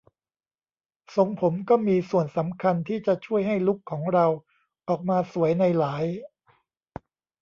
[1.15, 4.25] ทรงผมก็มีส่วนสำคัญที่จะช่วยให้ลุคของเรา
[4.87, 6.05] ออกมาสวยในหลาย